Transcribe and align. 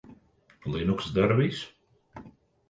Linux 0.75 1.11
dara 1.17 1.37
visu. 1.43 1.69